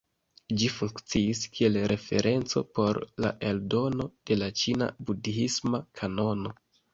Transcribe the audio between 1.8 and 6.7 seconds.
referenco por la eldono de la ĉina budhisma kanono.